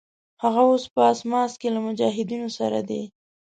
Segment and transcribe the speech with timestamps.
[0.43, 3.03] هغه اوس په اسماس کې له مجاهدینو سره دی.